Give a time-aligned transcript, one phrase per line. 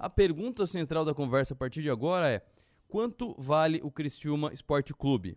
[0.00, 2.42] A pergunta central da conversa a partir de agora é:
[2.88, 5.36] quanto vale o Criciúma Esporte Clube?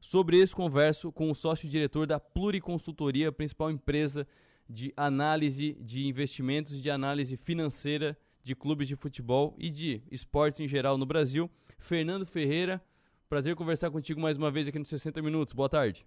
[0.00, 4.26] Sobre isso, converso com o sócio-diretor da Pluriconsultoria, principal empresa
[4.68, 10.58] de análise de investimentos e de análise financeira de clubes de futebol e de esportes
[10.58, 11.48] em geral no Brasil,
[11.78, 12.82] Fernando Ferreira.
[13.28, 15.54] Prazer conversar contigo mais uma vez aqui nos 60 Minutos.
[15.54, 16.04] Boa tarde.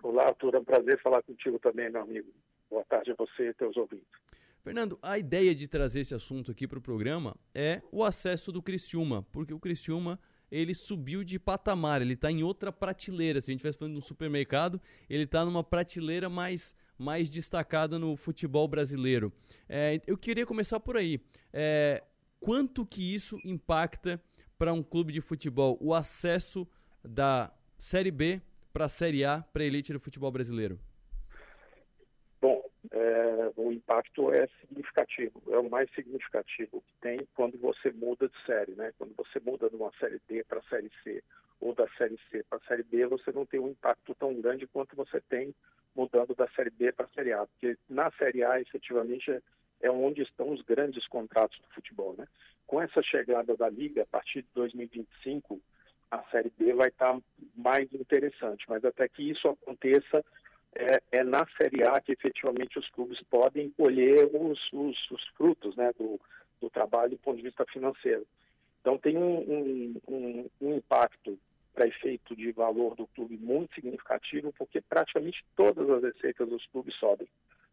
[0.00, 0.54] Olá, Arthur.
[0.54, 2.28] É um prazer falar contigo também, meu amigo.
[2.70, 4.29] Boa tarde a você e teus ouvintes.
[4.62, 8.62] Fernando, a ideia de trazer esse assunto aqui para o programa é o acesso do
[8.62, 10.18] Criciúma, porque o Criciúma
[10.50, 13.40] ele subiu de patamar, ele está em outra prateleira.
[13.40, 17.98] Se a gente estivesse falando de um supermercado, ele está numa prateleira mais, mais destacada
[17.98, 19.32] no futebol brasileiro.
[19.68, 21.20] É, eu queria começar por aí.
[21.52, 22.02] É,
[22.38, 24.20] quanto que isso impacta
[24.58, 26.68] para um clube de futebol o acesso
[27.02, 28.42] da Série B
[28.72, 30.78] para a Série A, para a elite do futebol brasileiro?
[33.02, 38.44] É, o impacto é significativo, é o mais significativo que tem quando você muda de
[38.44, 38.92] série, né?
[38.98, 41.22] Quando você muda de uma série D para a série C
[41.60, 44.66] ou da série C para a série B, você não tem um impacto tão grande
[44.66, 45.54] quanto você tem
[45.96, 49.40] mudando da série B para a série A, porque na série A, efetivamente, é
[49.80, 52.14] é onde estão os grandes contratos do futebol.
[52.16, 52.26] Né?
[52.66, 55.60] Com essa chegada da Liga, a partir de 2025,
[56.10, 57.18] a Série B vai estar
[57.56, 60.24] mais interessante, mas até que isso aconteça,
[60.74, 65.74] é, é, na Série A que efetivamente os clubes podem colher os, os, os frutos
[65.76, 66.20] né, do,
[66.60, 68.26] do, trabalho do ponto de vista financeiro.
[68.80, 71.38] Então tem um, um, um, impacto
[71.74, 76.94] para efeito de valor do clube muito significativo, porque praticamente todas as receitas dos clubes
[76.96, 77.28] sobem.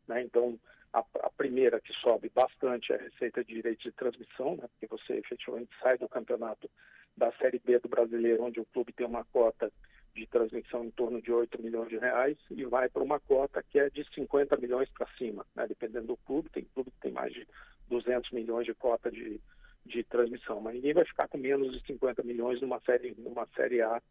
[0.08, 0.24] Né?
[0.24, 0.60] Então,
[0.94, 4.68] a, a, primeira que sobe bastante é a receita de direitos de transmissão, né?
[4.68, 6.70] porque você efetivamente sai do campeonato
[7.16, 9.72] da Série B do Brasileiro, onde o clube tem uma cota
[10.18, 13.80] de transmissão em torno de 8 milhões de reais e vai para uma cota que
[13.80, 15.68] é de 50 milhões para cima, né?
[15.68, 16.50] dependendo do clube.
[16.50, 17.48] Tem clube que tem mais de
[17.88, 19.40] 200 milhões de cota de,
[19.86, 23.82] de transmissão, mas ninguém vai ficar com menos de 50 milhões numa série, numa série
[23.82, 24.02] A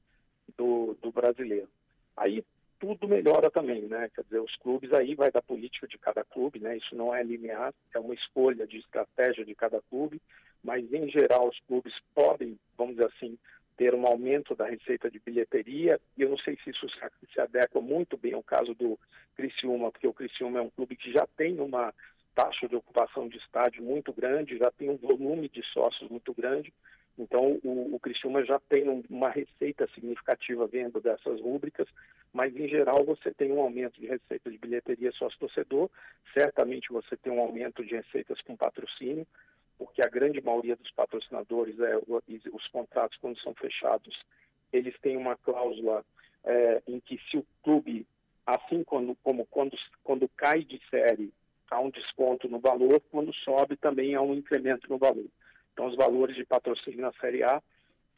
[0.57, 1.69] do, do brasileiro.
[2.17, 2.45] Aí
[2.79, 4.09] tudo melhora também, né?
[4.15, 6.77] Quer dizer, os clubes aí vai da política de cada clube, né?
[6.77, 10.21] Isso não é linear, é uma escolha de estratégia de cada clube,
[10.63, 13.39] mas em geral os clubes podem, vamos dizer assim,
[13.77, 16.87] ter um aumento da receita de bilheteria, e eu não sei se isso
[17.33, 18.99] se adequa muito bem ao caso do
[19.35, 21.93] Criciúma, porque o Criciúma é um clube que já tem uma
[22.35, 26.73] taxa de ocupação de estádio muito grande, já tem um volume de sócios muito grande,
[27.19, 31.89] então, o, o Criciúma já tem um, uma receita significativa vendo dessas rúbricas,
[32.33, 35.89] mas em geral você tem um aumento de receita de bilheteria sócio-torcedor,
[36.35, 39.27] certamente você tem um aumento de receitas com patrocínio,
[39.79, 41.97] porque a grande maioria dos patrocinadores, é,
[42.53, 44.19] os contratos quando são fechados,
[44.73, 46.05] eles têm uma cláusula
[46.45, 48.07] é, em que se o clube,
[48.47, 51.33] assim quando, como quando, quando cai de série,
[51.71, 55.27] há um desconto no valor, quando sobe também há um incremento no valor.
[55.73, 57.63] Então, os valores de patrocínio na Série A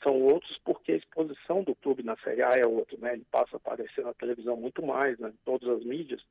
[0.02, 3.14] são outros porque a exposição do clube na Série A é outra, né?
[3.14, 5.30] Ele passa a aparecer na televisão muito mais, né?
[5.30, 6.22] em todas as mídias.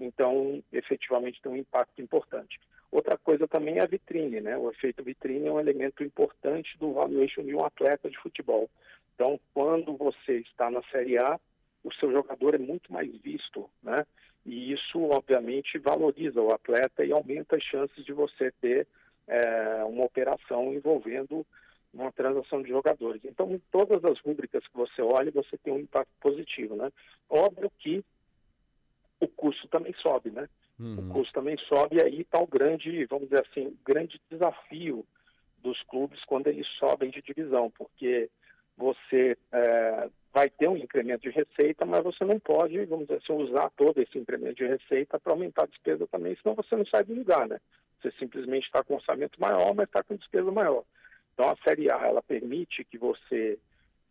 [0.00, 2.58] Então, efetivamente, tem um impacto importante.
[2.90, 4.56] Outra coisa também é a vitrine, né?
[4.56, 8.68] O efeito vitrine é um elemento importante do valuation de um atleta de futebol.
[9.14, 11.38] Então, quando você está na Série A,
[11.84, 14.04] o seu jogador é muito mais visto, né?
[14.44, 18.86] E isso, obviamente, valoriza o atleta e aumenta as chances de você ter
[19.28, 21.46] é, uma operação envolvendo
[21.92, 23.20] uma transação de jogadores.
[23.24, 26.90] Então, em todas as rubricas que você olha, você tem um impacto positivo, né?
[27.28, 28.04] Óbvio que
[29.20, 30.48] o custo também sobe, né?
[30.78, 30.98] Uhum.
[30.98, 35.04] O custo também sobe e aí está o grande, vamos dizer assim, grande desafio
[35.58, 38.30] dos clubes quando eles sobem de divisão, porque
[38.76, 43.32] você é, vai ter um incremento de receita, mas você não pode, vamos dizer assim,
[43.34, 47.04] usar todo esse incremento de receita para aumentar a despesa também, senão você não sai
[47.04, 47.60] do lugar, né?
[48.00, 50.84] Você simplesmente está com orçamento maior, mas está com despesa maior.
[51.34, 53.58] Então a Série A ela permite que você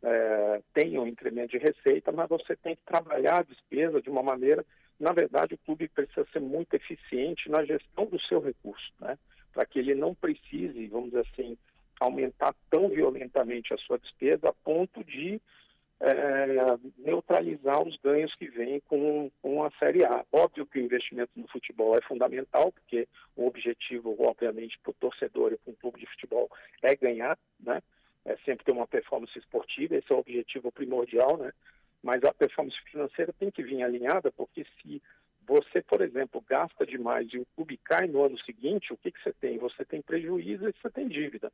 [0.03, 4.24] é, tenha um incremento de receita, mas você tem que trabalhar a despesa de uma
[4.24, 4.66] maneira.
[4.99, 9.17] Na verdade, o clube precisa ser muito eficiente na gestão do seu recurso, né?
[9.53, 11.57] Para que ele não precise, vamos dizer assim,
[11.99, 15.41] aumentar tão violentamente a sua despesa a ponto de
[16.01, 20.25] é, neutralizar os ganhos que vêm com, com a Série A.
[20.31, 25.52] Óbvio que o investimento no futebol é fundamental, porque o objetivo, obviamente, para o torcedor
[25.52, 26.49] e para um clube de futebol
[26.81, 27.81] é ganhar, né?
[28.25, 31.52] É sempre ter uma performance esportiva, esse é o objetivo primordial, né?
[32.03, 35.01] Mas a performance financeira tem que vir alinhada, porque se
[35.46, 39.22] você, por exemplo, gasta demais e o clube cai no ano seguinte, o que, que
[39.22, 39.57] você tem?
[39.57, 41.51] Você tem prejuízo e você tem dívida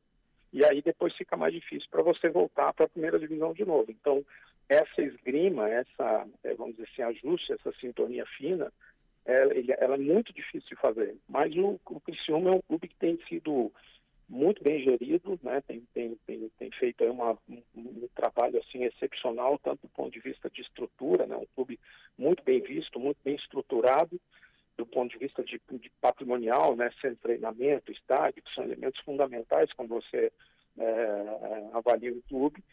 [0.55, 3.91] e aí depois fica mais difícil para você voltar para a primeira divisão de novo.
[3.91, 4.25] Então,
[4.69, 8.71] essa esgrima, essa, é, vamos dizer assim, ajuste, essa sintonia fina,
[9.25, 11.13] ela, ela é muito difícil de fazer.
[11.27, 13.69] Mas o, o Criciúma é um clube que tem sido
[14.27, 15.61] muito bem gerido, né?
[15.67, 20.19] tem, tem, tem, tem feito uma, um, um, trabalho assim excepcional, tanto do ponto de
[20.19, 21.35] vista de estrutura, né?
[21.35, 21.79] um clube
[22.17, 24.19] muito bem visto, muito bem estruturado,
[24.77, 26.91] do ponto de vista de, de patrimonial, né?
[26.99, 30.31] sendo treinamento, estádio, que são elementos fundamentais quando você
[30.77, 32.63] é, avalia o clube,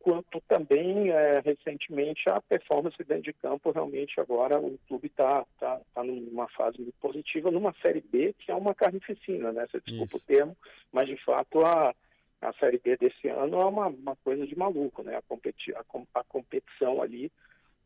[0.00, 5.80] quanto também é, recentemente a performance dentro de campo realmente agora o clube está tá,
[5.94, 9.66] tá numa fase muito positiva numa série B que é uma carnificina, né?
[9.70, 10.24] Você desculpa Isso.
[10.24, 10.56] o termo,
[10.92, 11.94] mas de fato a,
[12.40, 15.16] a série B desse ano é uma, uma coisa de maluco, né?
[15.16, 15.84] A, competi a,
[16.14, 17.30] a competição ali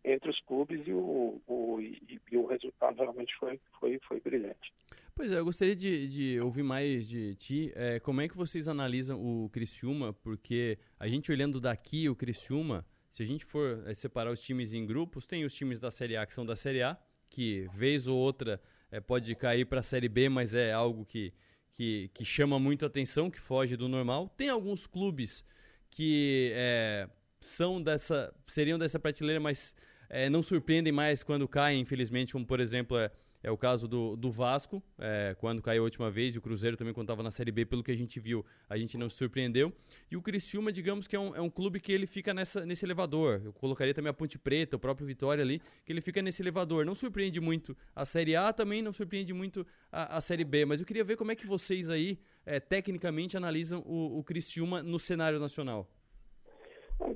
[0.04, 4.72] entre os clubes e o, o e, e, o resultado realmente foi, foi, foi brilhante.
[5.14, 7.72] Pois é, eu gostaria de, de ouvir mais de ti.
[7.74, 10.12] É, como é que vocês analisam o Criciúma?
[10.12, 14.72] Porque a gente olhando daqui o Criciúma, se a gente for é, separar os times
[14.72, 18.08] em grupos, tem os times da Série A que são da Série A, que vez
[18.08, 18.60] ou outra
[18.90, 21.32] é, pode cair para a Série B, mas é algo que,
[21.74, 24.28] que, que, chama muito atenção, que foge do normal.
[24.36, 25.44] Tem alguns clubes
[25.90, 27.08] que é,
[27.38, 29.74] são dessa, seriam dessa prateleira, mas
[30.12, 33.10] é, não surpreendem mais quando caem, infelizmente, como por exemplo é,
[33.42, 36.76] é o caso do, do Vasco, é, quando caiu a última vez, e o Cruzeiro
[36.76, 39.16] também quando estava na Série B, pelo que a gente viu, a gente não se
[39.16, 39.72] surpreendeu.
[40.10, 42.84] E o Criciúma, digamos que é um, é um clube que ele fica nessa, nesse
[42.84, 43.40] elevador.
[43.42, 46.84] Eu colocaria também a Ponte Preta, o próprio Vitória ali, que ele fica nesse elevador.
[46.84, 50.66] Não surpreende muito a Série A, também não surpreende muito a, a Série B.
[50.66, 54.82] Mas eu queria ver como é que vocês aí, é, tecnicamente, analisam o, o Criciúma
[54.82, 55.88] no cenário nacional.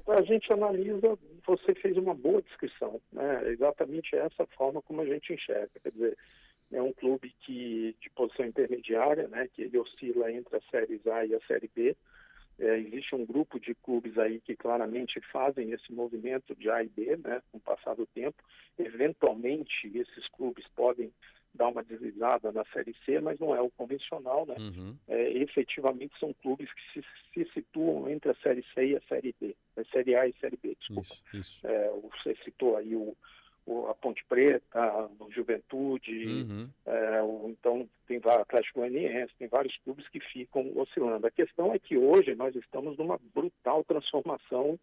[0.09, 1.17] A gente analisa,
[1.47, 3.45] você fez uma boa descrição, né?
[3.45, 5.71] É exatamente essa forma como a gente enxerga.
[5.83, 6.19] Quer dizer,
[6.73, 9.49] é um clube que de posição intermediária, né?
[9.53, 11.97] Que ele oscila entre as séries A e a série B.
[12.59, 16.89] É, existe um grupo de clubes aí que claramente fazem esse movimento de A e
[16.89, 17.43] B, né?
[17.53, 18.43] Com o passar do tempo,
[18.79, 21.13] eventualmente esses clubes podem
[21.57, 24.57] dar uma deslizada na Série C, mas não é o convencional, né?
[24.59, 24.97] Uhum.
[25.09, 29.35] É, efetivamente são clubes que se, se, situam entre a Série C e a Série
[29.41, 31.15] D, a Série A e a Série B, desculpa.
[31.33, 31.67] Isso, isso.
[31.67, 33.17] É, você citou aí o,
[33.67, 36.69] o, a Ponte Preta, o Juventude, uhum.
[36.87, 41.27] é, o, então tem vários Atlético Goianiense, tem vários clubes que ficam oscilando.
[41.27, 44.79] A questão é que hoje nós estamos numa brutal transformação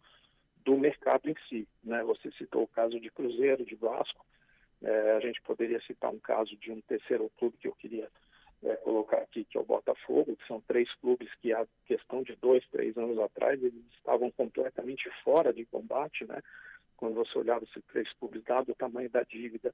[0.66, 2.04] do mercado em si, né?
[2.04, 4.26] Você citou o caso de Cruzeiro, de Vasco,
[4.84, 8.10] é, a gente poderia citar um caso de um terceiro clube que eu queria
[8.64, 12.36] é, colocar aqui, que é o Botafogo, que são três clubes que, há questão de
[12.36, 16.42] dois, três anos atrás, eles estavam completamente fora de combate, né?
[16.98, 19.74] Quando você olhava esses três clubes, dado o tamanho da dívida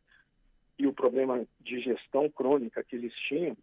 [0.78, 3.56] e o problema de gestão crônica que eles tinham,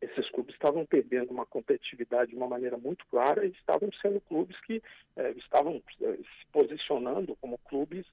[0.00, 4.60] esses clubes estavam perdendo uma competitividade de uma maneira muito clara e estavam sendo clubes
[4.62, 4.82] que
[5.16, 8.04] é, estavam é, se posicionando como clubes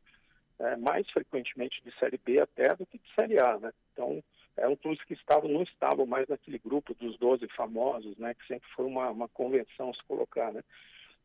[0.59, 3.71] é, mais frequentemente de Série B até do que de Série A, né?
[3.93, 4.21] Então,
[4.57, 8.33] eram clubes que estavam, não estavam mais naquele grupo dos 12 famosos, né?
[8.33, 10.61] Que sempre foi uma, uma convenção se colocar, né?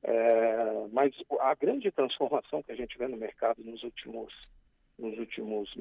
[0.03, 4.33] É, mas a grande transformação que a gente vê no mercado nos últimos,
[4.99, 5.75] nos últimos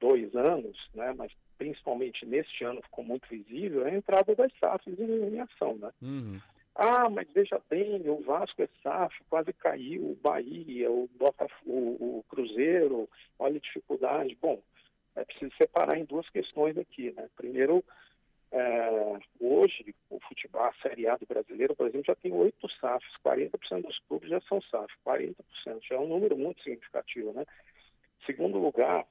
[0.00, 1.12] dois anos, né?
[1.16, 5.76] Mas principalmente neste ano ficou muito visível, é a entrada das SAFs em, em ação,
[5.76, 5.90] né?
[6.00, 6.40] Uhum.
[6.74, 12.24] Ah, mas veja bem, o Vasco é SAF, quase caiu, o Bahia, o Botafogo, o
[12.28, 13.08] Cruzeiro,
[13.38, 14.36] olha a dificuldade.
[14.40, 14.62] Bom,
[15.14, 17.28] é preciso separar em duas questões aqui, né?
[17.36, 17.84] Primeiro,
[18.50, 23.16] é, hoje, o futebol, a Série A do brasileiro, por exemplo, já tem oito SAFs,
[23.24, 25.34] 40% dos clubes já são SAF, 40%,
[25.82, 27.44] já é um número muito significativo, né?
[28.24, 29.06] Segundo lugar,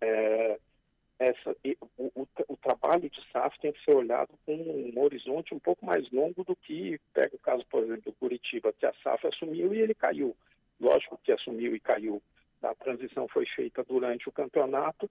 [0.00, 0.58] é,
[1.18, 1.56] essa,
[1.96, 5.86] o, o, o, trabalho de SAF tem que ser olhado com um horizonte um pouco
[5.86, 9.72] mais longo do que, pega o caso, por exemplo, do Curitiba, que a SAF assumiu
[9.72, 10.36] e ele caiu.
[10.80, 12.20] Lógico que assumiu e caiu.
[12.62, 15.08] A transição foi feita durante o campeonato,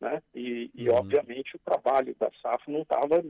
[0.00, 0.22] né?
[0.34, 0.96] E, e uhum.
[0.96, 3.24] obviamente o trabalho da SAF não estava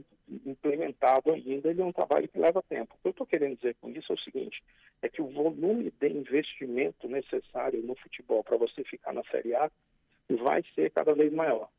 [0.45, 2.95] implementado ainda, ele é um trabalho que leva tempo.
[2.95, 4.61] O que eu estou querendo dizer com isso é o seguinte,
[5.01, 9.71] é que o volume de investimento necessário no futebol para você ficar na Série A
[10.29, 11.69] vai ser cada vez maior.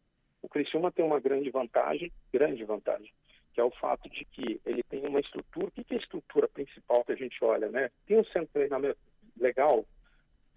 [0.42, 3.12] O Criciúma tem uma grande vantagem, grande vantagem,
[3.52, 5.66] que é o fato de que ele tem uma estrutura.
[5.66, 7.90] O que é a estrutura principal que a gente olha, né?
[8.06, 8.98] Tem um centro de treinamento
[9.36, 9.84] legal,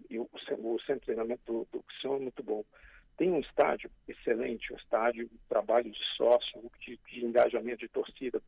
[0.09, 2.63] e o, o centro de treinamento do, do Criciúma é muito bom.
[3.17, 8.41] Tem um estádio excelente, um estádio, um trabalho de sócio, de, de engajamento de torcida,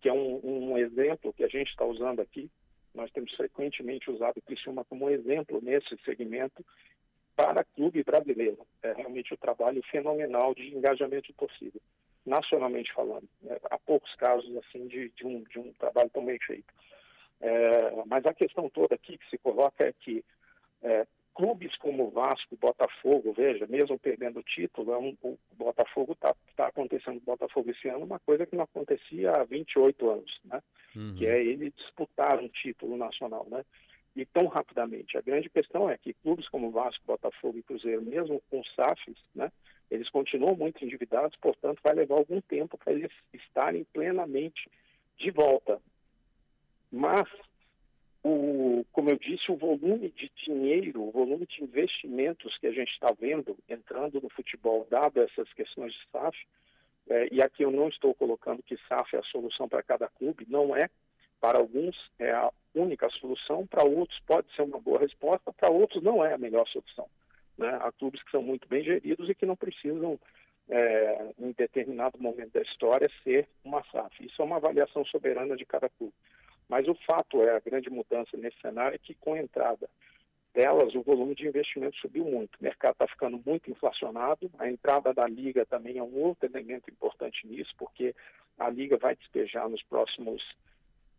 [0.00, 0.40] que é um,
[0.72, 2.50] um exemplo que a gente está usando aqui.
[2.94, 6.64] Nós temos frequentemente usado o Criciúma como exemplo nesse segmento
[7.36, 8.66] para clube brasileiro.
[8.82, 11.78] É realmente um trabalho fenomenal de engajamento de torcida,
[12.24, 13.28] nacionalmente falando.
[13.46, 16.72] É, há poucos casos assim de, de, um, de um trabalho tão bem feito.
[17.40, 20.24] É, mas a questão toda aqui que se coloca é que
[20.82, 26.34] é, clubes como Vasco, Botafogo, veja, mesmo perdendo o título, é um, o Botafogo está
[26.56, 30.40] tá acontecendo com o Botafogo esse ano uma coisa que não acontecia há 28 anos,
[30.44, 30.62] né?
[30.94, 31.14] Uhum.
[31.16, 33.64] Que é ele disputar um título nacional, né?
[34.16, 35.18] E tão rapidamente.
[35.18, 39.50] A grande questão é que clubes como Vasco, Botafogo e Cruzeiro, mesmo com SAFs, né?
[39.90, 44.70] Eles continuam muito endividados, portanto, vai levar algum tempo para eles estarem plenamente
[45.18, 45.80] de volta.
[46.90, 47.28] Mas
[48.22, 52.90] o, como eu disse, o volume de dinheiro, o volume de investimentos que a gente
[52.90, 56.36] está vendo entrando no futebol, dado essas questões de SAF,
[57.06, 60.46] é, e aqui eu não estou colocando que SAF é a solução para cada clube,
[60.48, 60.88] não é.
[61.44, 66.02] Para alguns é a única solução, para outros pode ser uma boa resposta, para outros
[66.02, 67.06] não é a melhor solução.
[67.58, 67.68] Né?
[67.82, 70.18] Há clubes que são muito bem geridos e que não precisam,
[70.70, 74.24] é, em determinado momento da história, ser uma SAF.
[74.24, 76.14] Isso é uma avaliação soberana de cada clube.
[76.66, 79.86] Mas o fato é, a grande mudança nesse cenário é que com a entrada
[80.54, 82.56] delas, o volume de investimento subiu muito.
[82.58, 84.50] O mercado está ficando muito inflacionado.
[84.58, 88.14] A entrada da Liga também é um outro elemento importante nisso, porque
[88.58, 90.42] a Liga vai despejar nos próximos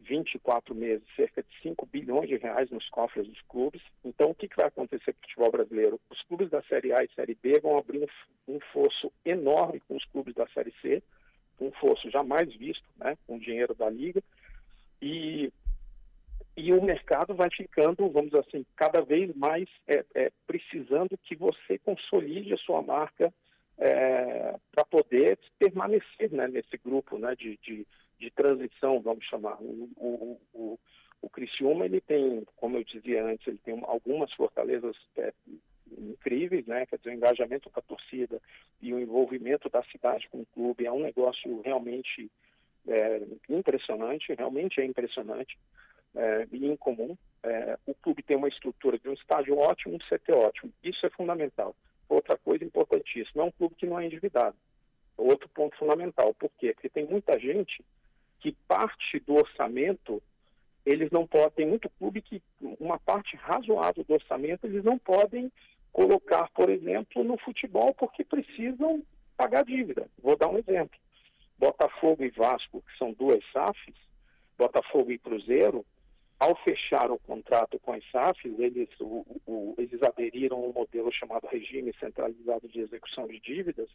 [0.08, 3.82] 24 meses cerca de 5 bilhões de reais nos cofres dos clubes.
[4.04, 6.00] Então, o que, vai acontecer com o futebol brasileiro?
[6.10, 8.00] Os clubes da Série A e Série B vão abrir
[8.48, 11.04] um, um fosso enorme com os clubes da Série C,
[11.60, 14.22] um fosso jamais visto, né, com o dinheiro da Liga
[15.02, 15.52] e,
[16.56, 21.36] e o mercado vai ficando, vamos dizer assim, cada vez mais é, é, precisando que
[21.36, 23.34] você consolide a sua marca
[23.78, 27.86] é, para poder permanecer né, nesse grupo né, de, de,
[28.20, 29.58] de, transição, vamos chamar.
[29.62, 30.80] O, o, o,
[31.22, 35.34] o Criciúma, ele tem, como eu dizia antes, ele tem algumas fortalezas é,
[35.98, 36.86] incríveis, né?
[36.86, 38.42] Quer dizer, o engajamento com a torcida
[38.82, 42.30] e o envolvimento da cidade com o clube é um negócio realmente
[42.88, 45.58] é, impressionante, realmente é impressionante
[46.16, 47.18] é, e incomum.
[47.44, 50.72] É, o clube tem uma estrutura de um estádio ótimo, um CT ótimo.
[50.84, 51.76] Isso é fundamental.
[52.08, 54.56] Outra coisa importantíssima, é um clube que não é endividado.
[55.18, 56.34] Outro ponto fundamental.
[56.34, 56.74] Por quê?
[56.74, 57.84] Porque tem muita gente
[58.40, 60.22] que parte do orçamento,
[60.86, 62.42] eles não podem, tem muito clube que
[62.80, 65.52] uma parte razoável do orçamento eles não podem
[65.92, 69.04] colocar, por exemplo, no futebol porque precisam
[69.38, 70.08] pagar dívida.
[70.22, 71.00] Vou dar um exemplo.
[71.58, 73.96] Botafogo e Vasco, que são duas SAFs,
[74.58, 75.86] Botafogo e Cruzeiro,
[76.40, 81.12] ao fechar o contrato com as SAFs, eles, o, o, eles aderiram a um modelo
[81.14, 83.90] chamado Regime Centralizado de Execução de Dívidas,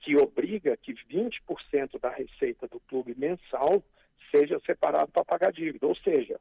[0.00, 3.82] que obriga que 20% da receita do clube mensal
[4.30, 5.86] seja separado para pagar dívida.
[5.86, 6.40] Ou seja,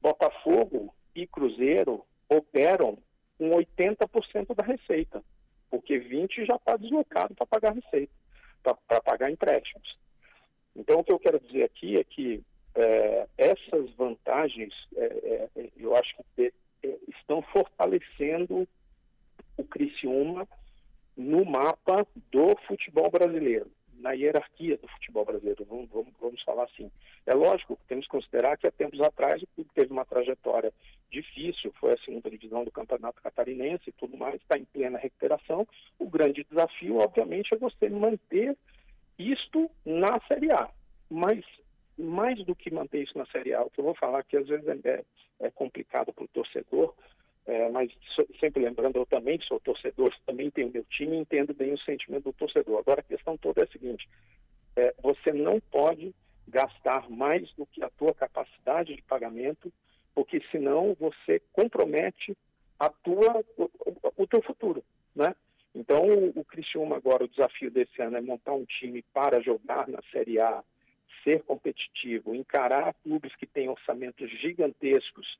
[0.00, 2.98] Botafogo e Cruzeiro operam
[3.36, 5.22] com 80% da receita,
[5.70, 8.12] porque 20% já está deslocado para pagar receita
[8.62, 9.98] para pagar empréstimos.
[10.74, 12.42] Então, o que eu quero dizer aqui é que
[12.74, 16.52] é, essas vantagens, é, é, eu acho que
[16.82, 18.66] é, estão fortalecendo
[19.58, 20.48] o Criciúma
[21.16, 26.90] no mapa do futebol brasileiro, na hierarquia do futebol brasileiro, vamos, vamos, vamos falar assim.
[27.26, 30.72] É lógico que temos que considerar que há tempos atrás o clube teve uma trajetória
[31.12, 35.68] difícil, foi a segunda divisão do Campeonato Catarinense e tudo mais, está em plena recuperação.
[35.98, 38.56] O grande desafio, obviamente, é você manter
[39.18, 40.70] isto na Série A.
[41.10, 41.44] Mas
[41.98, 44.48] mais do que manter isso na Série A, o que eu vou falar que às
[44.48, 45.04] vezes é,
[45.40, 46.94] é complicado para o torcedor,
[47.44, 47.92] é, mas
[48.40, 52.32] sempre lembrando, eu também sou torcedor, também tenho meu time, entendo bem o sentimento do
[52.32, 52.78] torcedor.
[52.78, 54.08] Agora a questão toda é a seguinte:
[54.76, 56.14] é, você não pode
[56.48, 59.72] gastar mais do que a tua capacidade de pagamento
[60.14, 62.36] porque senão você compromete
[62.78, 63.70] a tua, o,
[64.16, 64.82] o teu futuro,
[65.14, 65.34] né?
[65.74, 69.88] Então, o, o Criciúma agora, o desafio desse ano é montar um time para jogar
[69.88, 70.62] na Série A,
[71.24, 75.38] ser competitivo, encarar clubes que têm orçamentos gigantescos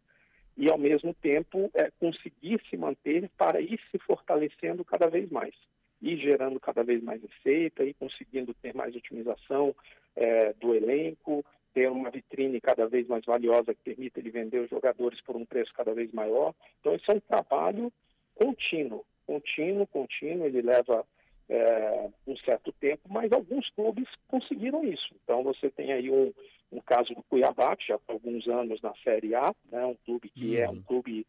[0.57, 5.55] e, ao mesmo tempo, é, conseguir se manter para ir se fortalecendo cada vez mais
[6.03, 9.75] e gerando cada vez mais receita e conseguindo ter mais otimização
[10.17, 14.71] é, do elenco, ter uma vitrine cada vez mais valiosa que permita ele vender os
[14.71, 16.53] jogadores por um preço cada vez maior.
[16.81, 17.93] Então, isso é um trabalho
[18.35, 20.47] contínuo, contínuo, contínuo.
[20.47, 21.07] Ele leva
[21.49, 25.15] é, um certo tempo, mas alguns clubes conseguiram isso.
[25.23, 26.33] Então, você tem aí um,
[26.73, 30.31] um caso do Cuiabá, que já está alguns anos na Série A, né, um clube
[30.31, 30.63] que uhum.
[30.63, 30.83] é um uhum.
[30.83, 31.27] clube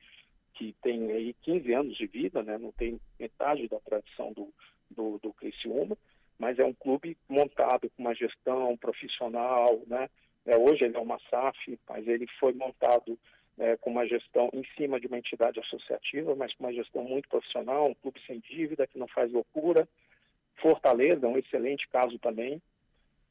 [0.54, 4.54] que tem aí 15 anos de vida, né, não tem metade da tradição do,
[4.90, 5.98] do, do Criciúma,
[6.40, 10.10] mas é um clube montado com uma gestão profissional, né,
[10.46, 13.18] é, hoje ele é uma SAF, mas ele foi montado
[13.58, 17.30] é, com uma gestão em cima de uma entidade associativa, mas com uma gestão muito
[17.30, 19.88] profissional, um clube sem dívida, que não faz loucura.
[20.62, 22.62] Fortaleza, um excelente caso também.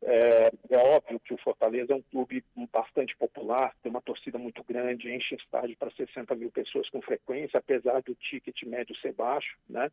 [0.04, 4.64] É, é, óbvio que o Fortaleza é um clube bastante popular, tem uma torcida muito
[4.64, 9.56] grande, enche estádio para 60 mil pessoas com frequência, apesar do ticket médio ser baixo,
[9.68, 9.90] né?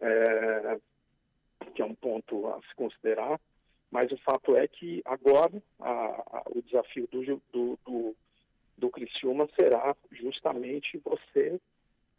[0.00, 0.78] É,
[1.74, 3.38] que é um ponto a se considerar.
[3.90, 8.16] Mas o fato é que agora a, a, o desafio do, do, do,
[8.78, 11.60] do Criciúma será justamente você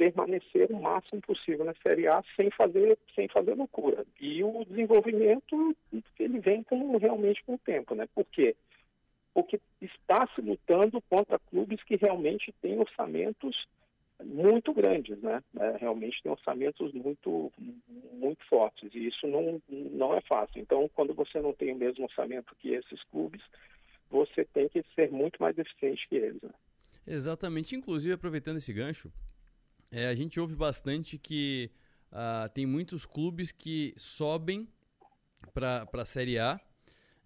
[0.04, 4.06] permanecer o máximo possível na Série A sem fazer, sem fazer loucura.
[4.20, 5.76] E o desenvolvimento,
[6.20, 8.08] ele vem com, realmente com o tempo, né?
[8.14, 8.56] Por quê?
[9.34, 13.66] Porque está se lutando contra clubes que realmente têm orçamentos
[14.24, 15.42] muito grandes, né?
[15.58, 17.52] É, realmente tem orçamentos muito,
[18.12, 20.62] muito fortes e isso não, não é fácil.
[20.62, 23.42] Então, quando você não tem o mesmo orçamento que esses clubes,
[24.10, 26.42] você tem que ser muito mais eficiente que eles.
[26.42, 26.52] Né?
[27.08, 27.76] Exatamente.
[27.76, 29.12] Inclusive, aproveitando esse gancho,
[29.96, 31.70] é, a gente ouve bastante que
[32.12, 34.68] uh, tem muitos clubes que sobem
[35.54, 36.60] para a Série A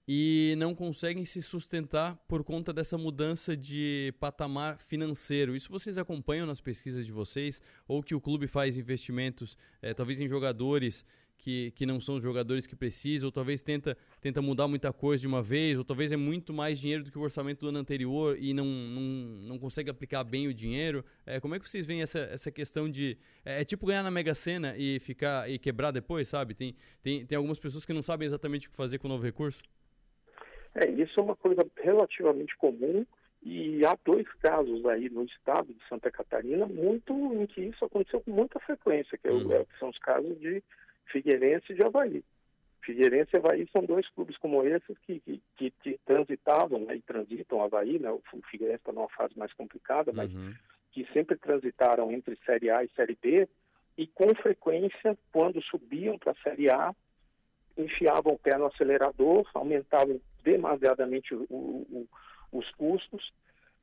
[0.06, 5.56] e não conseguem se sustentar por conta dessa mudança de patamar financeiro.
[5.56, 7.62] Isso vocês acompanham nas pesquisas de vocês?
[7.88, 11.06] Ou que o clube faz investimentos, é, talvez em jogadores
[11.38, 15.22] que, que não são os jogadores que precisam, ou talvez tenta, tenta mudar muita coisa
[15.22, 17.80] de uma vez, ou talvez é muito mais dinheiro do que o orçamento do ano
[17.80, 21.06] anterior e não, não, não consegue aplicar bem o dinheiro.
[21.26, 23.18] É, como é que vocês veem essa, essa questão de.
[23.46, 26.54] É, é, tipo ganhar na Mega Sena e ficar e quebrar depois, sabe?
[26.54, 29.24] Tem, tem, tem algumas pessoas que não sabem exatamente o que fazer com o novo
[29.24, 29.62] recurso?
[30.76, 33.06] É, isso é uma coisa relativamente comum
[33.44, 38.22] e há dois casos aí no estado de Santa Catarina muito em que isso aconteceu
[38.22, 39.52] com muita frequência, que, é uhum.
[39.52, 40.62] é, que são os casos de
[41.12, 42.24] Figueirense e de Havaí.
[42.82, 47.02] Figueirense e Havaí são dois clubes como esses que, que, que, que transitavam né, e
[47.02, 50.54] transitam Havaí, né, o Figueirense está numa fase mais complicada, mas uhum.
[50.92, 53.48] que sempre transitaram entre Série A e Série B
[53.98, 56.94] e com frequência, quando subiam para a Série A,
[57.76, 62.08] enfiavam o pé no acelerador, aumentavam demasiadamente o, o,
[62.52, 63.32] os custos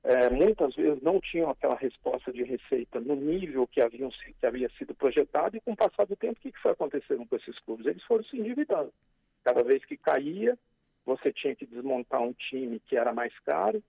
[0.04, 4.68] é, muitas vezes não tinham aquela resposta de receita no nível que, haviam, que havia
[4.76, 7.58] sido projetado, e com o passar do tempo, o que, que foi acontecendo com esses
[7.60, 7.86] clubes?
[7.86, 8.92] Eles foram se endividando.
[9.42, 10.58] Cada vez que caía,
[11.06, 13.82] você tinha que desmontar um time que era mais caro,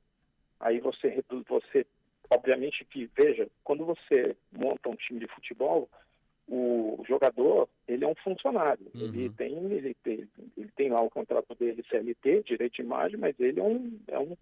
[0.57, 1.85] aí você, você
[2.29, 5.89] obviamente que, veja, quando você monta um time de futebol,
[6.47, 9.01] o jogador, ele é um funcionário, uhum.
[9.01, 13.37] ele, tem, ele, tem, ele tem lá o contrato dele CLT, direito de imagem, mas
[13.39, 14.37] ele é um, é um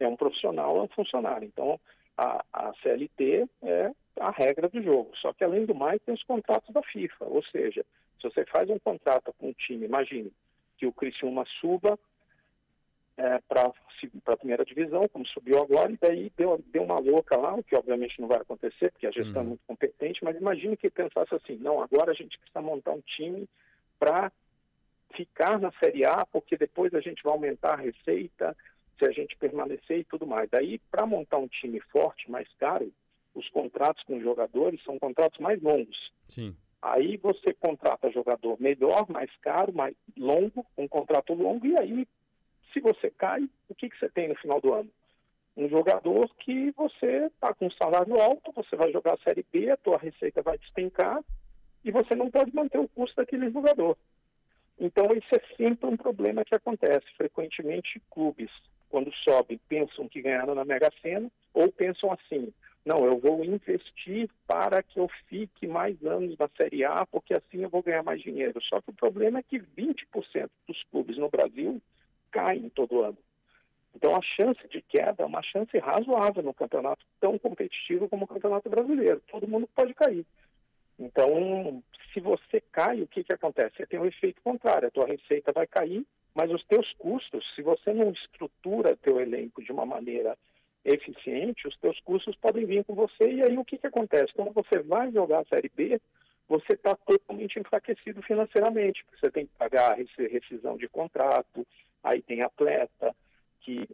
[0.00, 1.46] é um profissional, é um funcionário.
[1.46, 1.80] Então,
[2.16, 5.10] a, a CLT é a regra do jogo.
[5.16, 7.24] Só que, além do mais, tem os contratos da FIFA.
[7.26, 7.84] Ou seja,
[8.20, 10.32] se você faz um contrato com um time, imagine
[10.76, 11.98] que o Criciúma suba
[13.16, 13.72] é, para
[14.26, 17.74] a primeira divisão, como subiu agora, e daí deu, deu uma louca lá, o que
[17.74, 19.42] obviamente não vai acontecer, porque a gestão é uhum.
[19.42, 23.00] é muito competente, mas imagine que pensasse assim, não, agora a gente precisa montar um
[23.00, 23.48] time
[23.98, 24.30] para
[25.14, 28.56] ficar na Série A, porque depois a gente vai aumentar a receita,
[28.98, 30.48] se a gente permanecer e tudo mais.
[30.50, 32.92] Daí, para montar um time forte, mais caro,
[33.34, 36.12] os contratos com os jogadores são contratos mais longos.
[36.26, 36.56] Sim.
[36.80, 42.06] Aí você contrata jogador melhor, mais caro, mais longo, um contrato longo, e aí,
[42.72, 44.90] se você cai, o que, que você tem no final do ano?
[45.56, 49.70] Um jogador que você está com um salário alto, você vai jogar a Série B,
[49.70, 51.20] a tua receita vai despencar,
[51.84, 53.96] e você não pode manter o custo daquele jogador.
[54.78, 57.06] Então, isso é sempre um problema que acontece.
[57.16, 58.50] Frequentemente, clubes
[58.88, 62.52] quando sobem, pensam que ganharam na Mega Sena, ou pensam assim,
[62.84, 67.62] não, eu vou investir para que eu fique mais anos na Série A, porque assim
[67.62, 68.58] eu vou ganhar mais dinheiro.
[68.62, 71.82] Só que o problema é que 20% dos clubes no Brasil
[72.30, 73.18] caem todo ano.
[73.94, 78.28] Então a chance de queda é uma chance razoável no campeonato tão competitivo como o
[78.28, 79.20] Campeonato Brasileiro.
[79.30, 80.24] Todo mundo pode cair.
[80.98, 81.82] Então,
[82.12, 83.76] se você cai, o que, que acontece?
[83.76, 86.04] Você tem um efeito contrário, a tua receita vai cair
[86.38, 90.38] mas os teus custos, se você não estrutura teu elenco de uma maneira
[90.84, 94.32] eficiente, os teus custos podem vir com você e aí o que, que acontece?
[94.34, 96.00] Quando você vai jogar a Série B,
[96.48, 101.66] você está totalmente enfraquecido financeiramente, porque você tem que pagar rescisão de contrato,
[102.04, 103.12] aí tem atleta
[103.62, 103.88] que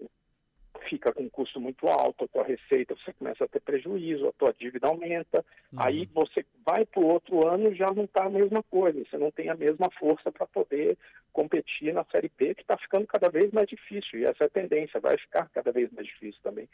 [0.89, 4.33] fica com um custo muito alto, a tua receita você começa a ter prejuízo, a
[4.33, 5.79] tua dívida aumenta, uhum.
[5.81, 9.31] aí você vai para o outro ano já não está a mesma coisa, você não
[9.31, 10.97] tem a mesma força para poder
[11.33, 14.51] competir na Série B, que está ficando cada vez mais difícil, e essa é a
[14.51, 16.69] tendência, vai ficar cada vez mais difícil também.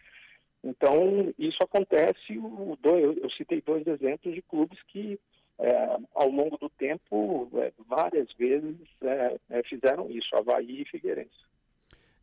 [0.62, 5.18] Então, isso acontece, eu citei dois exemplos de clubes que,
[5.58, 11.50] é, ao longo do tempo, é, várias vezes é, é fizeram isso, Havaí e Figueirense.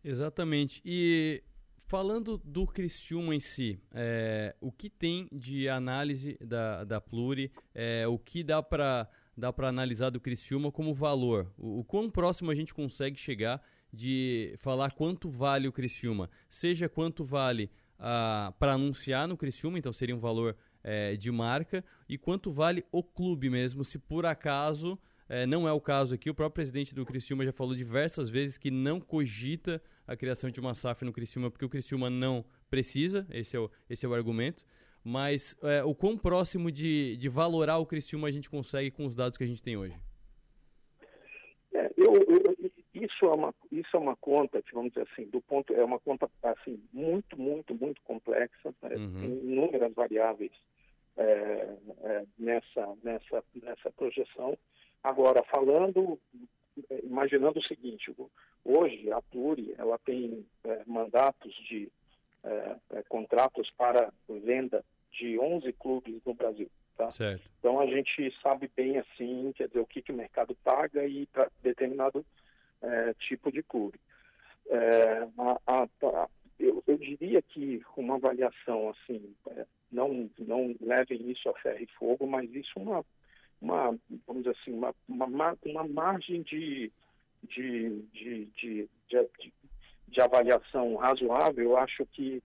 [0.03, 0.81] Exatamente.
[0.85, 1.41] E
[1.87, 8.05] Falando do Criciúma em si, é, o que tem de análise da, da Pluri, é,
[8.05, 11.49] o que dá para dá analisar do Criciúma como valor?
[11.57, 16.89] O, o quão próximo a gente consegue chegar de falar quanto vale o Criciúma, seja
[16.89, 22.51] quanto vale para anunciar no Criciúma, então seria um valor é, de marca, e quanto
[22.51, 26.29] vale o clube mesmo, se por acaso é, não é o caso aqui.
[26.29, 30.59] O próprio presidente do Criciúma já falou diversas vezes que não cogita a criação de
[30.59, 34.13] uma SAF no Criciúma, porque o Criciúma não precisa, esse é o, esse é o
[34.13, 34.65] argumento.
[35.03, 39.15] Mas é, o quão próximo de, de valorar o Criciúma a gente consegue com os
[39.15, 39.95] dados que a gente tem hoje?
[41.73, 42.55] É, eu, eu,
[42.93, 46.29] isso, é uma, isso é uma conta vamos dizer assim, do ponto, é uma conta
[46.43, 48.95] assim, muito, muito, muito complexa, né?
[48.95, 49.19] uhum.
[49.19, 50.51] tem inúmeras variáveis
[51.17, 54.57] é, é, nessa, nessa, nessa projeção.
[55.03, 56.19] Agora, falando,
[57.03, 58.13] imaginando o seguinte,
[58.63, 61.91] hoje a Pluri ela tem é, mandatos de
[62.43, 66.69] é, é, contratos para venda de 11 clubes no Brasil.
[66.95, 67.09] Tá?
[67.59, 71.25] Então a gente sabe bem assim, quer dizer, o que, que o mercado paga e
[71.27, 72.25] para determinado
[72.81, 73.99] é, tipo de clube.
[74.69, 76.29] É, a, a, a,
[76.59, 81.87] eu, eu, diria que uma avaliação assim, é, não, não levem isso a ferro e
[81.97, 83.05] fogo, mas isso uma,
[83.61, 86.91] uma vamos dizer assim, uma, uma, uma margem de,
[87.43, 89.53] de, de, de, de,
[90.07, 92.41] de avaliação razoável, eu acho que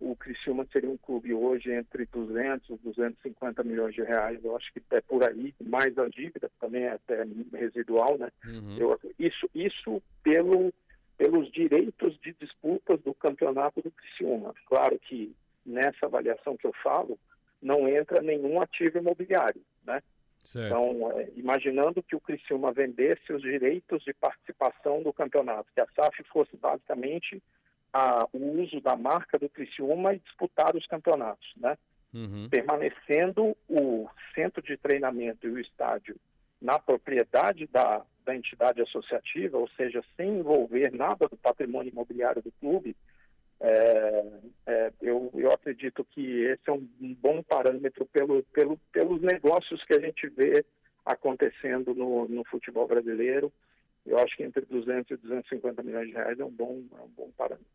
[0.00, 4.38] o Criciúma seria um clube hoje entre 200 e 250 milhões de reais.
[4.44, 8.30] Eu acho que é por aí, mais a dívida também é até residual, né?
[8.44, 8.76] Uhum.
[8.78, 10.72] Eu, isso, isso pelo,
[11.16, 14.54] pelos direitos de disputas do campeonato do Criciúma.
[14.66, 15.34] Claro que
[15.66, 17.18] nessa avaliação que eu falo,
[17.60, 20.00] não entra nenhum ativo imobiliário, né?
[20.44, 20.66] Certo.
[20.66, 25.86] Então, é, imaginando que o Criciúma vendesse os direitos de participação do campeonato, que a
[25.94, 27.42] SAF fosse basicamente
[27.92, 31.76] a, o uso da marca do Criciúma e disputar os campeonatos, né?
[32.14, 32.48] Uhum.
[32.48, 36.16] Permanecendo o centro de treinamento e o estádio
[36.60, 42.50] na propriedade da, da entidade associativa, ou seja, sem envolver nada do patrimônio imobiliário do
[42.52, 42.96] clube,
[43.60, 44.24] é,
[44.66, 49.82] é, eu, eu acredito que esse é um, um bom parâmetro pelo, pelo, pelos negócios
[49.84, 50.64] que a gente vê
[51.04, 53.52] acontecendo no, no futebol brasileiro
[54.08, 57.08] eu acho que entre 200 e 250 milhões de reais é um bom, é um
[57.08, 57.66] bom parâmetro.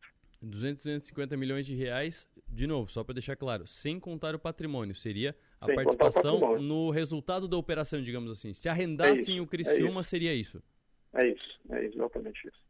[0.41, 4.39] 200 e 250 milhões de reais, de novo, só para deixar claro, sem contar o
[4.39, 8.51] patrimônio, seria a sem participação no resultado da operação, digamos assim.
[8.51, 10.61] Se arrendassem é o Criciúma, é seria isso.
[11.13, 12.61] É isso, é exatamente isso.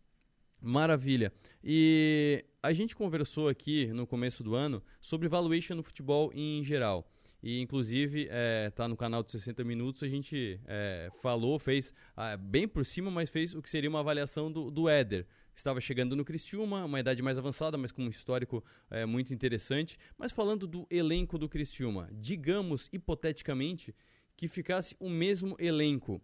[0.66, 1.34] Maravilha.
[1.62, 7.06] E a gente conversou aqui no começo do ano sobre valuation no futebol em geral.
[7.44, 11.94] E, inclusive, está é, tá no canal de 60 Minutos, a gente é, falou, fez
[12.16, 15.28] ah, bem por cima, mas fez o que seria uma avaliação do, do Éder.
[15.54, 19.98] Estava chegando no Criciúma, uma idade mais avançada, mas com um histórico é, muito interessante.
[20.18, 23.94] Mas falando do elenco do Criciúma, digamos, hipoteticamente,
[24.38, 26.22] que ficasse o mesmo elenco.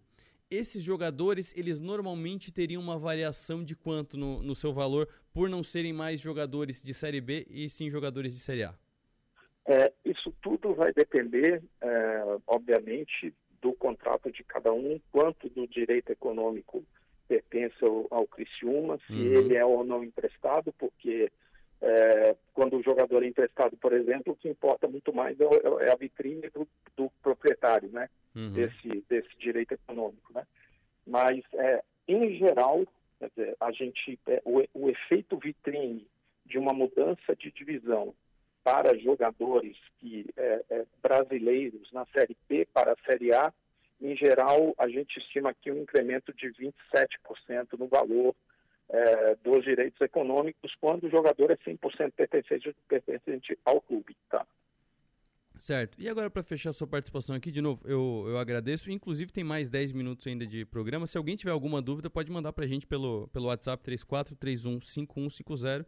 [0.52, 5.64] Esses jogadores, eles normalmente teriam uma variação de quanto no, no seu valor, por não
[5.64, 8.74] serem mais jogadores de Série B e sim jogadores de Série A?
[9.68, 13.32] É, isso tudo vai depender, é, obviamente,
[13.62, 16.84] do contrato de cada um, quanto do direito econômico
[17.28, 19.34] pertence ao, ao Criciúma, se uhum.
[19.34, 21.32] ele é ou não emprestado, porque
[21.82, 25.46] é, quando o jogador é emprestado, por exemplo, o que importa muito mais é,
[25.86, 28.10] é a vitrine do, do proprietário, né?
[28.36, 28.52] Uhum.
[28.52, 30.46] Desse, desse direito econômico, né?
[31.06, 32.86] Mas, é, em geral,
[33.28, 36.08] dizer, a gente, é, o, o efeito vitrine
[36.46, 38.14] de uma mudança de divisão
[38.64, 43.54] para jogadores que é, é, brasileiros na Série B para a Série A,
[44.02, 48.36] em geral, a gente estima aqui um incremento de 27% no valor
[48.90, 54.16] é, dos direitos econômicos quando o jogador é 100% pertencente, pertencente ao clube.
[54.30, 54.46] Tá?
[55.56, 56.00] Certo.
[56.00, 58.90] E agora, para fechar sua participação aqui, de novo, eu, eu agradeço.
[58.90, 61.06] Inclusive, tem mais 10 minutos ainda de programa.
[61.06, 65.86] Se alguém tiver alguma dúvida, pode mandar para a gente pelo, pelo WhatsApp 34315150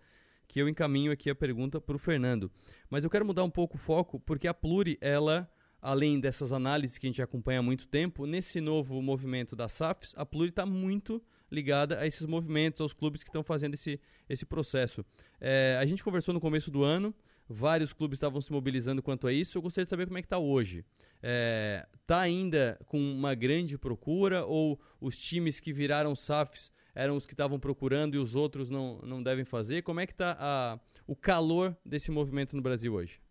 [0.52, 2.52] que eu encaminho aqui a pergunta para o Fernando.
[2.90, 5.50] Mas eu quero mudar um pouco o foco, porque a Pluri, ela,
[5.82, 10.14] além dessas análises que a gente acompanha há muito tempo, nesse novo movimento da SAFs,
[10.18, 14.46] a Pluri está muito ligada a esses movimentos, aos clubes que estão fazendo esse, esse
[14.46, 15.06] processo.
[15.40, 17.14] É, a gente conversou no começo do ano,
[17.48, 19.58] vários clubes estavam se mobilizando quanto a isso.
[19.58, 20.86] Eu gostaria de saber como é que está hoje.
[21.16, 27.16] Está é, tá ainda com uma grande procura ou os times que viraram SAFs eram
[27.16, 29.82] os que estavam procurando e os outros não, não devem fazer?
[29.82, 33.22] Como é que está o calor desse movimento no Brasil hoje?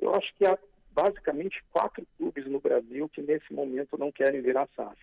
[0.00, 0.58] Eu acho que há
[0.90, 4.98] basicamente quatro clubes no Brasil que nesse momento não querem virar SAF.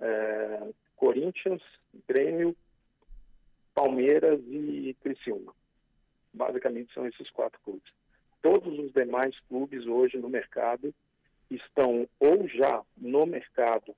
[0.00, 1.62] É, Corinthians,
[2.06, 2.56] Grêmio,
[3.74, 5.52] Palmeiras e Criciúma.
[6.32, 7.92] Basicamente são esses quatro clubes.
[8.40, 10.94] Todos os demais clubes hoje no mercado
[11.50, 13.94] estão ou já no mercado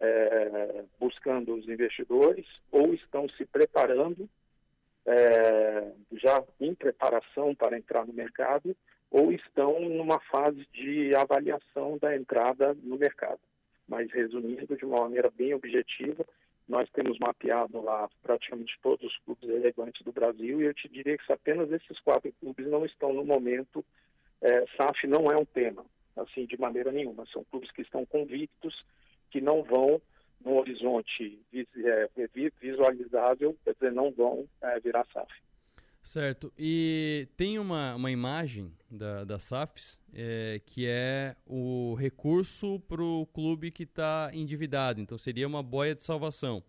[0.00, 4.28] é, buscando os investidores ou estão se preparando,
[5.06, 8.76] é, já em preparação para entrar no mercado,
[9.10, 13.40] ou estão numa fase de avaliação da entrada no mercado.
[13.88, 16.24] Mas resumindo de uma maneira bem objetiva,
[16.68, 21.16] nós temos mapeado lá praticamente todos os clubes relevantes do Brasil e eu te diria
[21.18, 23.84] que se apenas esses quatro clubes não estão no momento,
[24.40, 25.84] é, SAF não é um tema,
[26.16, 27.26] assim, de maneira nenhuma.
[27.26, 28.84] São clubes que estão convictos
[29.30, 30.00] que não vão
[30.42, 32.08] no horizonte é,
[32.60, 35.32] visualizável, quer dizer, não vão é, virar SAF.
[36.04, 36.52] Certo.
[36.56, 43.26] E tem uma, uma imagem da, da SAFs é, que é o recurso para o
[43.26, 45.00] clube que está endividado.
[45.00, 46.62] Então seria uma boia de salvação.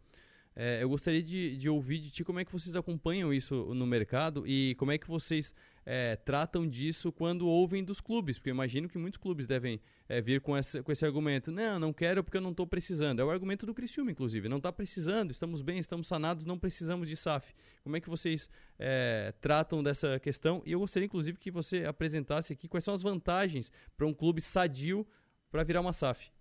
[0.56, 3.86] É, eu gostaria de, de ouvir de ti como é que vocês acompanham isso no
[3.86, 5.54] mercado e como é que vocês
[5.86, 10.20] é, tratam disso quando ouvem dos clubes, porque eu imagino que muitos clubes devem é,
[10.20, 11.52] vir com, essa, com esse argumento.
[11.52, 13.20] Não, não quero porque eu não estou precisando.
[13.20, 14.50] É o argumento do Criciúma, inclusive.
[14.50, 17.54] Não está precisando, estamos bem, estamos sanados, não precisamos de SAF.
[17.84, 20.64] Como é que vocês é, tratam dessa questão?
[20.66, 24.42] E eu gostaria, inclusive, que você apresentasse aqui quais são as vantagens para um clube
[24.42, 25.06] sadio
[25.52, 26.32] para virar uma SAF.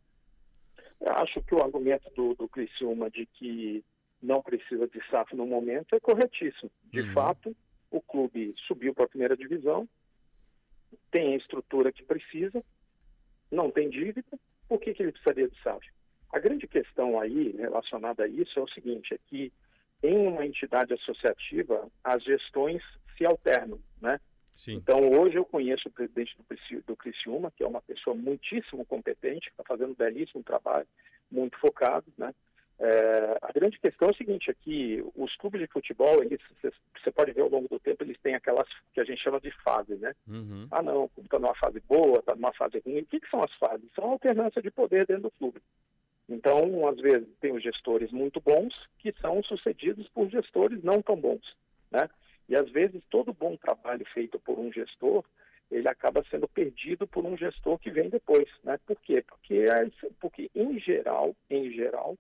[1.00, 3.84] Eu acho que o argumento do, do Criciúma de que
[4.22, 6.70] não precisa de SAF no momento é corretíssimo.
[6.90, 7.12] De uhum.
[7.12, 7.54] fato,
[7.96, 9.88] o clube subiu para a primeira divisão,
[11.10, 12.62] tem a estrutura que precisa,
[13.50, 15.86] não tem dívida, por que, que ele precisaria de SAF?
[16.32, 19.52] A grande questão aí relacionada a isso é o seguinte, é que
[20.02, 22.82] em uma entidade associativa as gestões
[23.16, 24.20] se alternam, né?
[24.56, 24.74] Sim.
[24.74, 29.48] Então, hoje eu conheço o presidente do, do Criciúma, que é uma pessoa muitíssimo competente,
[29.48, 30.86] está fazendo um belíssimo trabalho,
[31.30, 32.34] muito focado, né?
[32.78, 37.10] É, a grande questão é o seguinte, é que os clubes de futebol, eles, você
[37.12, 39.94] pode ver ao longo do tempo, eles têm aquelas que a gente chama de fase,
[39.94, 40.12] né?
[40.26, 40.66] Uhum.
[40.70, 43.00] Ah, não, o clube está numa fase boa, está numa fase ruim.
[43.00, 43.88] O que, que são as fases?
[43.94, 45.60] São a alternância de poder dentro do clube.
[46.28, 51.16] Então, às vezes, tem os gestores muito bons que são sucedidos por gestores não tão
[51.16, 51.56] bons,
[51.90, 52.08] né?
[52.48, 55.24] E, às vezes, todo bom trabalho feito por um gestor,
[55.70, 58.78] ele acaba sendo perdido por um gestor que vem depois, né?
[58.86, 59.22] Por quê?
[59.22, 59.88] Porque, é
[60.20, 62.16] porque em geral, em geral,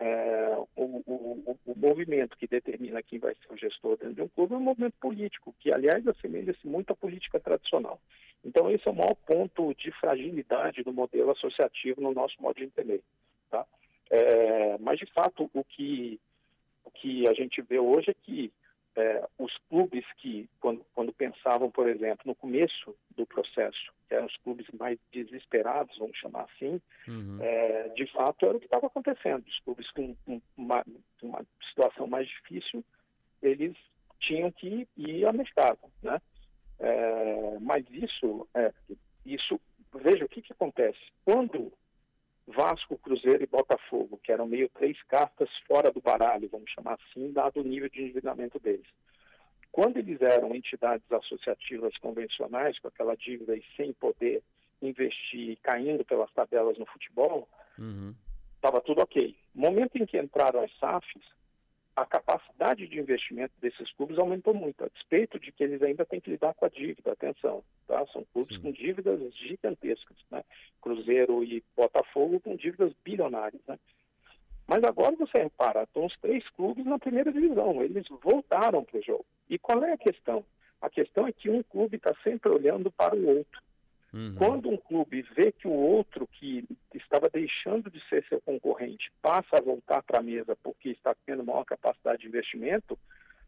[0.00, 4.28] é, o, o, o, movimento que determina quem vai ser o gestor dentro de um
[4.28, 8.00] clube é um movimento político, que, aliás, assemelha-se muito à política tradicional.
[8.42, 12.64] Então, esse é o maior ponto de fragilidade do modelo associativo no nosso modo de
[12.64, 13.02] entender.
[13.50, 13.66] Tá?
[14.10, 16.18] É, mas, de fato, o que,
[16.82, 18.50] o que a gente vê hoje é que
[18.96, 24.26] é, os clubes que, quando, quando pensavam, por exemplo, no começo do processo, que eram
[24.26, 27.38] os clubes mais desesperados, vamos chamar assim, uhum.
[27.40, 29.44] é, de fato era o que estava acontecendo.
[29.46, 30.84] Os clubes com, com uma,
[31.22, 32.84] uma, situação mais difícil,
[33.42, 33.76] eles
[34.18, 36.20] tinham que ir ao mercado, né?
[36.78, 38.72] É, mas isso, é,
[39.24, 39.60] isso,
[39.94, 40.98] veja o que, que acontece.
[41.24, 41.72] Quando
[42.50, 47.32] Vasco, Cruzeiro e Botafogo, que eram meio três cartas fora do baralho, vamos chamar assim,
[47.32, 48.86] dado o nível de endividamento deles.
[49.72, 54.42] Quando eles eram entidades associativas convencionais, com aquela dívida e sem poder
[54.82, 57.48] investir, caindo pelas tabelas no futebol,
[58.56, 58.84] estava uhum.
[58.84, 59.36] tudo ok.
[59.54, 61.22] Momento em que entraram as SAFs,
[61.96, 66.20] a capacidade de investimento desses clubes aumentou muito, a despeito de que eles ainda têm
[66.20, 68.06] que lidar com a dívida, atenção, tá?
[68.12, 68.62] São clubes Sim.
[68.62, 70.42] com dívidas gigantescas, né?
[70.80, 73.78] Cruzeiro e Botafogo com dívidas bilionárias, né?
[74.66, 79.02] Mas agora você repara, estão os três clubes na primeira divisão, eles voltaram para o
[79.02, 79.26] jogo.
[79.48, 80.44] E qual é a questão?
[80.80, 83.60] A questão é que um clube está sempre olhando para o outro.
[84.12, 84.34] Uhum.
[84.36, 89.56] Quando um clube vê que o outro que estava deixando de ser seu concorrente passa
[89.56, 92.98] a voltar para a mesa porque está tendo maior capacidade de investimento,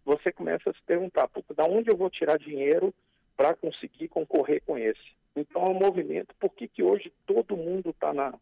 [0.05, 2.95] você começa a se perguntar, da onde eu vou tirar dinheiro
[3.37, 5.17] para conseguir concorrer com esse?
[5.35, 8.35] Então é um movimento, por que, que hoje todo mundo está na,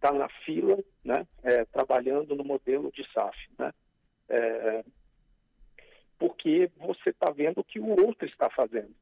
[0.00, 3.72] tá na fila, né, é, trabalhando no modelo de SAF, né?
[4.28, 4.84] É,
[6.18, 8.94] porque você está vendo o que o outro está fazendo.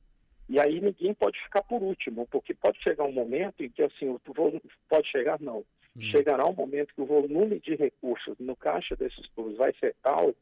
[0.49, 4.09] E aí ninguém pode ficar por último, porque pode chegar um momento em que assim,
[4.09, 5.65] o volume, pode chegar não.
[5.97, 6.03] Hum.
[6.11, 10.35] Chegará um momento que o volume de recursos no caixa desses clubes vai ser tal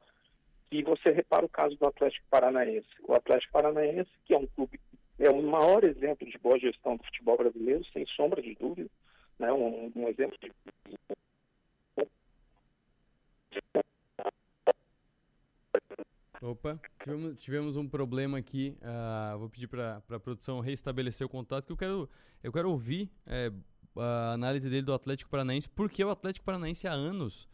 [0.71, 2.89] que você repara o caso do Atlético Paranaense.
[3.07, 4.81] O Atlético Paranaense, que é um clube,
[5.19, 8.89] é o maior exemplo de boa gestão do futebol brasileiro, sem sombra de dúvida,
[9.39, 9.53] né?
[9.53, 10.51] um, um exemplo de
[16.43, 18.77] Opa, tivemos, tivemos um problema aqui.
[18.83, 22.11] Uh, vou pedir para a produção reestabelecer o contato, que eu quero,
[22.43, 23.53] eu quero ouvir é,
[23.97, 27.49] a análise dele do Atlético Paranaense, porque o Atlético Paranaense há anos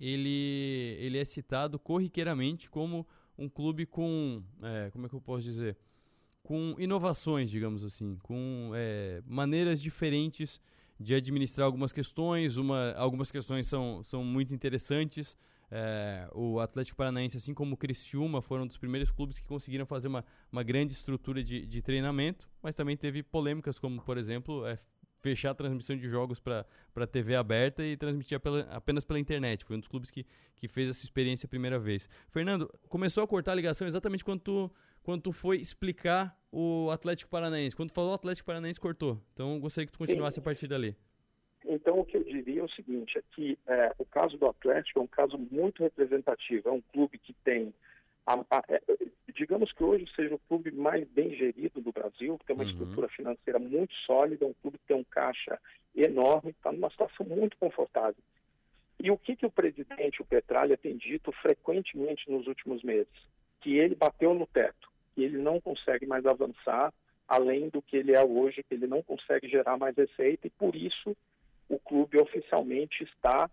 [0.00, 5.42] ele, ele é citado corriqueiramente como um clube com, é, como é que eu posso
[5.42, 5.76] dizer,
[6.42, 10.62] com inovações, digamos assim, com é, maneiras diferentes
[10.98, 12.56] de administrar algumas questões.
[12.56, 15.36] Uma, algumas questões são, são muito interessantes.
[15.70, 20.08] É, o Atlético Paranaense, assim como o Criciúma, foram dos primeiros clubes que conseguiram fazer
[20.08, 24.76] uma, uma grande estrutura de, de treinamento, mas também teve polêmicas, como, por exemplo, é,
[25.20, 29.64] fechar a transmissão de jogos para TV aberta e transmitir pela, apenas pela internet.
[29.64, 32.08] Foi um dos clubes que, que fez essa experiência a primeira vez.
[32.30, 34.70] Fernando, começou a cortar a ligação exatamente quando tu,
[35.02, 37.76] quando tu foi explicar o Atlético Paranaense.
[37.76, 39.22] Quando tu falou Atlético Paranaense, cortou.
[39.32, 40.96] Então, gostaria que tu continuasse a partir dali.
[41.64, 44.98] Então, o que eu diria é o seguinte, é que é, o caso do Atlético
[44.98, 46.68] é um caso muito representativo.
[46.68, 47.72] É um clube que tem,
[48.26, 48.80] a, a, é,
[49.34, 52.70] digamos que hoje seja o clube mais bem gerido do Brasil, que tem uma uhum.
[52.70, 55.58] estrutura financeira muito sólida, um clube que tem um caixa
[55.94, 58.22] enorme, está numa situação muito confortável.
[59.02, 63.12] E o que, que o presidente, o Petralha, tem dito frequentemente nos últimos meses?
[63.60, 66.92] Que ele bateu no teto, que ele não consegue mais avançar
[67.26, 70.74] além do que ele é hoje, que ele não consegue gerar mais receita e por
[70.74, 71.16] isso
[71.70, 73.48] o clube oficialmente está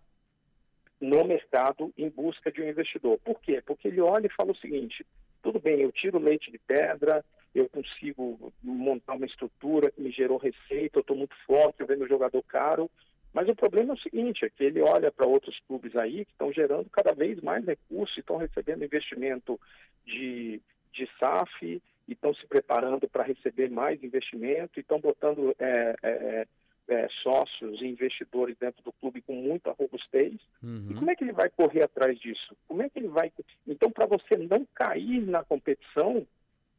[1.00, 3.18] no mercado em busca de um investidor.
[3.20, 3.62] Por quê?
[3.64, 5.06] Porque ele olha e fala o seguinte:
[5.42, 10.36] tudo bem, eu tiro leite de pedra, eu consigo montar uma estrutura que me gerou
[10.36, 12.90] receita, eu estou muito forte, eu vendo jogador caro,
[13.32, 16.32] mas o problema é o seguinte, é que ele olha para outros clubes aí que
[16.32, 19.58] estão gerando cada vez mais recursos, estão recebendo investimento
[20.04, 20.60] de,
[20.92, 26.46] de SAF, e estão se preparando para receber mais investimento, e estão botando é, é,
[26.88, 30.34] é, sócios e investidores dentro do clube com muita robustez.
[30.62, 30.88] Uhum.
[30.90, 32.56] E como é que ele vai correr atrás disso?
[32.66, 33.30] Como é que ele vai.
[33.66, 36.26] Então, para você não cair na competição,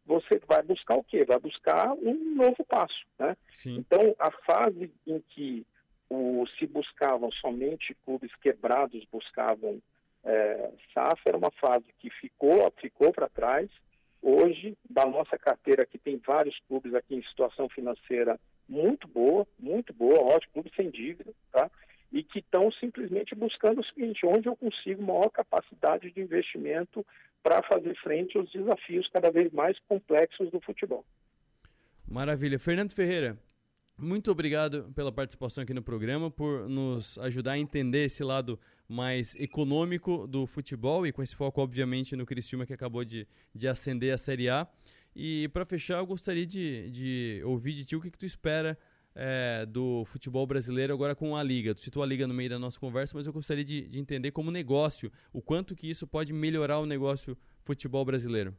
[0.05, 1.23] você vai buscar o quê?
[1.23, 3.05] Vai buscar um novo passo.
[3.19, 3.37] Né?
[3.65, 5.65] Então, a fase em que
[6.09, 9.79] o, se buscavam somente clubes quebrados, buscavam
[10.23, 13.69] é, SAF, era uma fase que ficou, ficou para trás.
[14.21, 18.39] Hoje, da nossa carteira, que tem vários clubes aqui em situação financeira
[18.69, 21.69] muito boa, muito boa, ótimo, clube sem dívida, tá?
[22.11, 27.05] E que estão simplesmente buscando o seguinte, onde eu consigo maior capacidade de investimento
[27.41, 31.03] para fazer frente aos desafios cada vez mais complexos do futebol.
[32.07, 32.57] Maravilha.
[32.57, 33.37] Fernando Ferreira,
[33.97, 39.35] muito obrigado pela participação aqui no programa, por nos ajudar a entender esse lado mais
[39.35, 43.75] econômico do futebol e com esse foco, obviamente, no Criciúma que acabou de, de a
[43.75, 44.67] Série A.
[45.15, 48.77] E para fechar, eu gostaria de, de ouvir de ti o que, que tu espera
[49.15, 51.75] é, do futebol brasileiro agora com a Liga.
[51.75, 54.31] Tu citou a Liga no meio da nossa conversa, mas eu gostaria de, de entender
[54.31, 58.55] como negócio, o quanto que isso pode melhorar o negócio futebol brasileiro.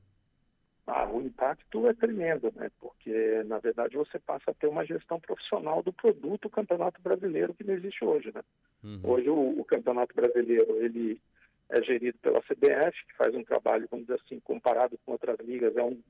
[0.86, 2.68] Ah, o impacto é tremendo, né?
[2.80, 7.62] Porque, na verdade, você passa a ter uma gestão profissional do produto Campeonato Brasileiro que
[7.62, 8.42] não existe hoje, né?
[8.82, 9.00] Uhum.
[9.04, 11.20] Hoje o, o Campeonato Brasileiro, ele
[11.68, 15.76] é gerido pela CBF, que faz um trabalho, vamos dizer assim, comparado com outras ligas,
[15.76, 16.00] é um,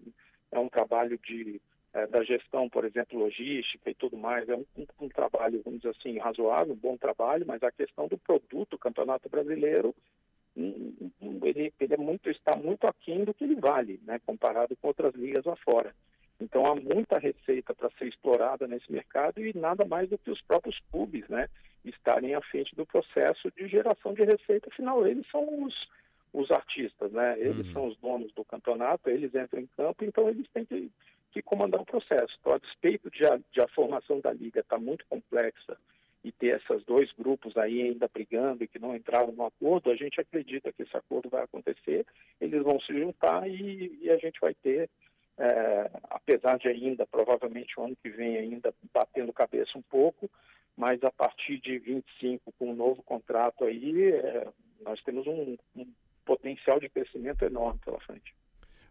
[0.52, 1.60] é um trabalho de,
[1.92, 4.64] é, da gestão, por exemplo, logística e tudo mais, é um,
[5.00, 9.28] um, trabalho, vamos dizer assim, razoável, um bom trabalho, mas a questão do produto, Campeonato
[9.28, 9.94] Brasileiro,
[10.56, 14.76] hum, hum, ele, ele é muito, está muito aquém do que ele vale, né, comparado
[14.76, 15.94] com outras ligas lá fora.
[16.40, 20.40] Então há muita receita para ser explorada nesse mercado e nada mais do que os
[20.40, 21.48] próprios clubes, né,
[21.84, 24.68] estarem à frente do processo de geração de receita.
[24.70, 25.74] Afinal, eles são os,
[26.32, 27.38] os artistas, né?
[27.38, 27.72] Eles uhum.
[27.72, 30.90] são os donos do campeonato, eles entram em campo, então eles têm que,
[31.32, 32.36] que comandar o processo.
[32.40, 35.76] Então, a despeito de a, de a formação da liga estar tá muito complexa
[36.22, 39.96] e ter esses dois grupos aí ainda brigando e que não entraram no acordo, a
[39.96, 42.04] gente acredita que esse acordo vai acontecer,
[42.40, 44.88] eles vão se juntar e, e a gente vai ter
[45.40, 50.30] é, apesar de ainda, provavelmente o ano que vem ainda batendo cabeça um pouco,
[50.76, 54.46] mas a partir de 25 com um novo contrato aí, é,
[54.82, 55.86] nós temos um, um
[56.30, 58.32] potencial de crescimento enorme pela frente.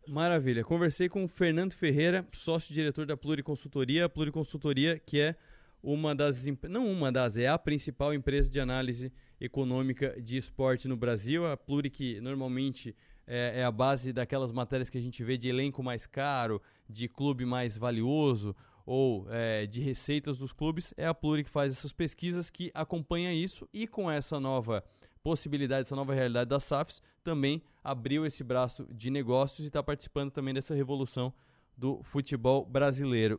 [0.06, 0.62] Maravilha.
[0.62, 5.36] Conversei com o Fernando Ferreira, sócio-diretor da Pluriconsultoria, a Pluriconsultoria que é
[5.82, 10.98] uma das, não uma das, é a principal empresa de análise econômica de esporte no
[10.98, 12.94] Brasil, a Pluri que normalmente
[13.26, 17.08] é, é, a base daquelas matérias que a gente vê de elenco mais caro, de
[17.08, 18.54] clube mais valioso
[18.86, 23.34] ou é, de receitas dos clubes, é a Pluri que faz essas pesquisas, que acompanha
[23.34, 24.84] isso e com essa nova
[25.22, 30.32] possibilidade, essa nova realidade das SAFs, também abriu esse braço de negócios e está participando
[30.32, 31.34] também dessa revolução
[31.78, 33.38] do futebol brasileiro.